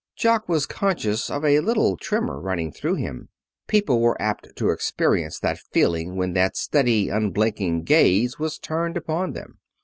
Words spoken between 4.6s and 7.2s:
experience that feeling when that steady,